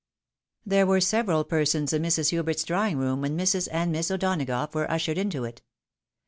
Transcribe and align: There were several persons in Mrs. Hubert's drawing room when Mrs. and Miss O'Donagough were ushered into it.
There 0.65 0.87
were 0.87 0.99
several 0.99 1.43
persons 1.43 1.93
in 1.93 2.01
Mrs. 2.01 2.29
Hubert's 2.31 2.63
drawing 2.63 2.97
room 2.97 3.21
when 3.21 3.37
Mrs. 3.37 3.67
and 3.71 3.91
Miss 3.91 4.09
O'Donagough 4.09 4.73
were 4.73 4.89
ushered 4.89 5.19
into 5.19 5.43
it. 5.43 5.61